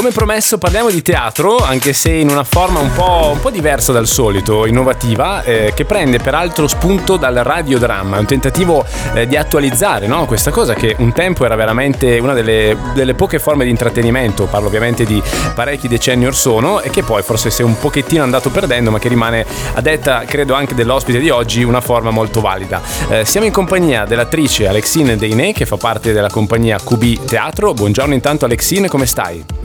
[0.00, 3.92] Come promesso parliamo di teatro, anche se in una forma un po', un po diversa
[3.92, 8.82] dal solito, innovativa, eh, che prende peraltro spunto dal radiodramma, un tentativo
[9.12, 10.24] eh, di attualizzare no?
[10.24, 14.68] questa cosa che un tempo era veramente una delle, delle, poche forme di intrattenimento, parlo
[14.68, 15.22] ovviamente di
[15.54, 18.98] parecchi decenni or sono, e che poi forse si è un pochettino andato perdendo, ma
[18.98, 19.44] che rimane
[19.74, 22.80] a detta, credo anche dell'ospite di oggi, una forma molto valida.
[23.10, 27.74] Eh, siamo in compagnia dell'attrice Alexine Deinè, che fa parte della compagnia QB Teatro.
[27.74, 29.59] Buongiorno intanto Alexine, come stai?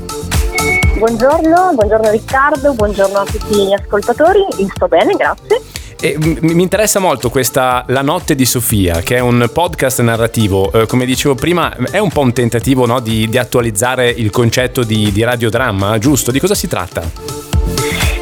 [0.98, 5.62] Buongiorno, buongiorno Riccardo, buongiorno a tutti gli ascoltatori, sto bene, grazie.
[6.00, 10.72] E mi interessa molto questa La notte di Sofia, che è un podcast narrativo.
[10.72, 14.84] Eh, come dicevo prima, è un po' un tentativo no, di, di, attualizzare il concetto
[14.84, 16.32] di, di radiodramma, giusto?
[16.32, 17.02] Di cosa si tratta?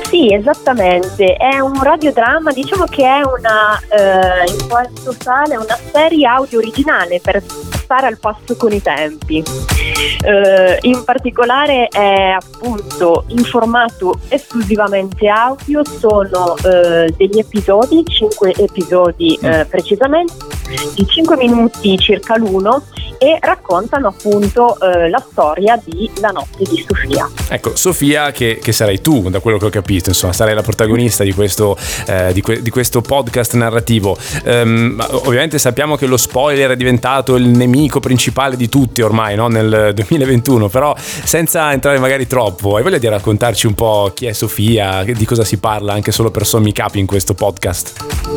[0.09, 6.27] Sì, esattamente, è un radiodramma, diciamo che è una, eh, in quanto tale, una serie
[6.27, 7.41] audio originale per
[7.93, 9.43] stare al passo con i tempi.
[10.23, 19.37] Eh, in particolare è appunto in formato esclusivamente audio, sono eh, degli episodi, 5 episodi
[19.41, 20.33] eh, precisamente,
[20.95, 22.81] di 5 minuti circa l'uno
[23.23, 27.29] e raccontano appunto eh, la storia di La notte di Sofia.
[27.47, 31.23] Ecco, Sofia che, che, sarai tu, da quello che ho capito, insomma, sarai la protagonista
[31.23, 34.17] di questo, eh, di que- di questo podcast narrativo.
[34.43, 39.47] Um, ovviamente sappiamo che lo spoiler è diventato il nemico principale di tutti ormai no?
[39.47, 44.33] nel 2021, però senza entrare magari troppo, hai voglia di raccontarci un po' chi è
[44.33, 48.32] Sofia, di cosa si parla anche solo per sommi capi in questo podcast?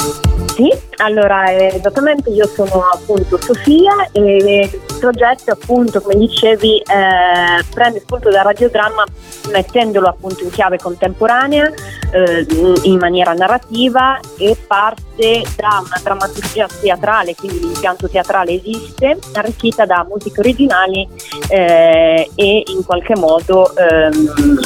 [0.57, 8.01] Sì, allora esattamente io sono appunto Sofia e il progetto appunto come dicevi eh, prende
[8.01, 9.05] spunto dal radiodramma
[9.51, 11.71] mettendolo appunto in chiave contemporanea
[12.11, 12.47] eh,
[12.85, 20.07] in maniera narrativa e parte da una drammaturgia teatrale, quindi l'impianto teatrale esiste, arricchita da
[20.09, 21.07] musiche originali
[21.49, 24.61] eh, e in qualche modo ehm,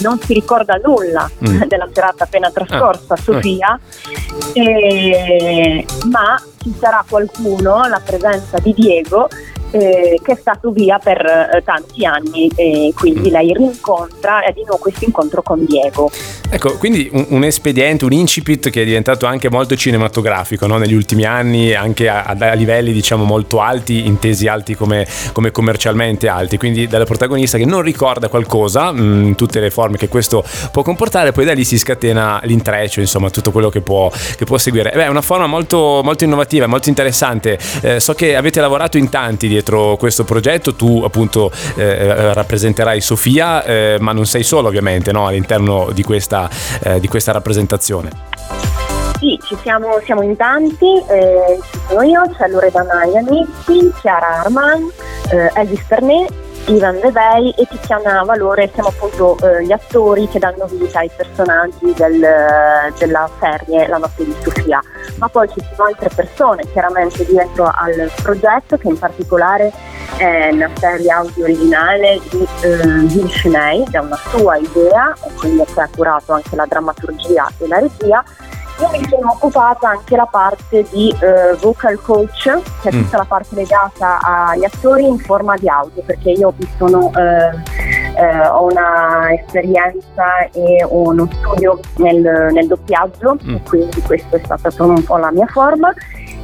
[0.00, 1.62] non si ricorda nulla mm.
[1.68, 3.16] della serata appena trascorsa, ah.
[3.16, 3.80] Sofia.
[4.52, 9.28] Eh, ma ci sarà qualcuno, la presenza di Diego,
[9.72, 13.32] eh, che è stato via per eh, tanti anni e quindi mm.
[13.32, 16.10] lei rincontra di nuovo questo incontro con Diego.
[16.54, 20.76] Ecco, quindi un, un, espediente, un incipit che è diventato anche molto cinematografico no?
[20.76, 26.28] negli ultimi anni, anche a, a, livelli diciamo molto alti, intesi alti come, come, commercialmente
[26.28, 30.44] alti, quindi dalla protagonista che non ricorda qualcosa, mh, mm, tutte le forme che questo
[30.70, 34.58] può comportare, poi da lì si scatena l'intreccio, insomma tutto quello che può, che può
[34.58, 34.92] seguire.
[34.94, 39.08] Beh, è una forma molto, molto innovativa, molto interessante, eh, so che avete lavorato in
[39.08, 40.74] tanti dietro questo progetto.
[40.74, 45.26] Tu appunto eh, rappresenterai Sofia, eh, ma non sei solo ovviamente no?
[45.26, 46.41] all'interno di questa,
[46.82, 48.10] eh, di questa rappresentazione.
[49.18, 54.90] Sì, ci siamo, siamo in tanti, eh, ci sono io, c'è Loredana Iannitti, Chiara Arman,
[55.30, 56.32] eh, Elvis Pernet
[56.66, 61.92] Ivan Levei e Tiziana Valore siamo appunto eh, gli attori che danno vita ai personaggi
[61.94, 62.24] del,
[62.98, 64.80] della serie La notte di Sofia,
[65.16, 69.72] ma poi ci sono altre persone chiaramente dietro al progetto che in particolare
[70.16, 75.64] è una serie audio originale di eh, Gil Scinei, da una sua idea, e quindi
[75.64, 78.24] che ha curato anche la drammaturgia e la regia
[78.80, 83.02] io mi sono occupata anche la parte di eh, vocal coach, che è mm.
[83.02, 87.50] tutta la parte legata agli attori in forma di audio, perché io sono, eh,
[88.16, 93.56] eh, ho una esperienza e uno studio nel, nel doppiaggio, mm.
[93.68, 95.92] quindi questa è stata un po' la mia forma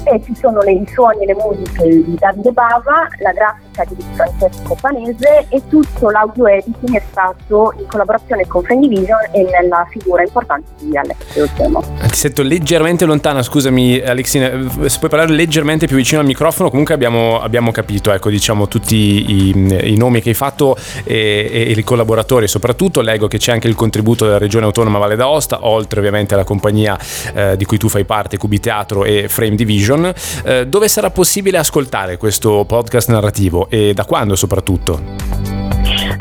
[0.05, 4.05] e ci sono le, i suoni e le musiche di Davide Bava, la grafica di
[4.15, 10.23] Francesco Panese e tutto l'audio editing è stato in collaborazione con Friendivision e nella figura
[10.23, 11.83] importante di Alessio Temo.
[12.09, 14.51] Ti sento leggermente lontana, scusami Alexina,
[14.87, 18.97] se puoi parlare leggermente più vicino al microfono, comunque abbiamo, abbiamo capito ecco, diciamo, tutti
[18.97, 23.01] i, i, nomi che hai fatto e, e, i collaboratori, soprattutto.
[23.01, 26.99] Leggo che c'è anche il contributo della Regione Autonoma Valle d'Aosta, oltre ovviamente alla compagnia
[27.35, 30.13] eh, di cui tu fai parte, Cubi Teatro e Frame Division Station,
[30.45, 35.47] eh, dove sarà possibile ascoltare questo podcast narrativo e da quando soprattutto?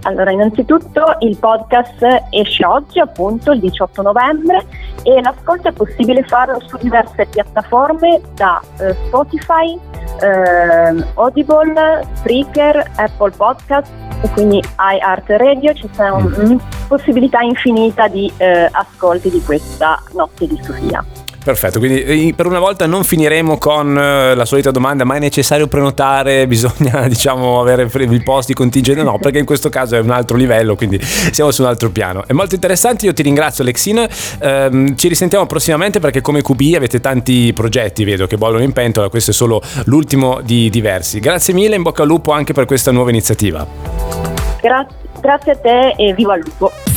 [0.04, 4.66] Allora, innanzitutto il podcast esce oggi, appunto, il 18 novembre,
[5.04, 9.78] e l'ascolto è possibile farlo su diverse piattaforme da eh, Spotify,
[10.22, 13.92] eh, Audible, Spreaker, Apple Podcast
[14.22, 15.74] e quindi iHeart Radio.
[15.74, 16.58] Ci sono mm.
[16.88, 21.04] possibilità infinita di eh, ascolti di questa notte di Sofia.
[21.48, 26.46] Perfetto, quindi per una volta non finiremo con la solita domanda, ma è necessario prenotare,
[26.48, 29.02] bisogna diciamo avere i posti contingenti?
[29.02, 32.26] No, perché in questo caso è un altro livello, quindi siamo su un altro piano.
[32.28, 34.06] È molto interessante, io ti ringrazio Alexina,
[34.40, 39.08] ehm, ci risentiamo prossimamente perché come QB avete tanti progetti, vedo che bollono in pentola,
[39.08, 41.22] questo è solo l'ultimo di diversi.
[41.22, 43.66] Grazie mille, in bocca al lupo anche per questa nuova iniziativa.
[44.60, 46.97] Grazie, grazie a te e viva il lupo!